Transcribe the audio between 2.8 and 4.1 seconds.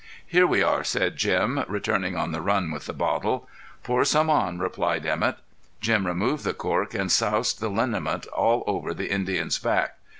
the bottle. "Pour